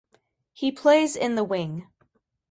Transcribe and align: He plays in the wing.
He 0.53 0.71
plays 0.71 1.15
in 1.15 1.35
the 1.35 1.43
wing. 1.43 1.85